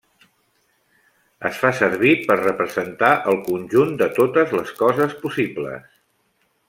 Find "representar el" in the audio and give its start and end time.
2.39-3.37